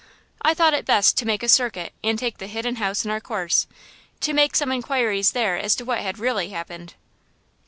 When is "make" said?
1.27-1.43, 4.33-4.55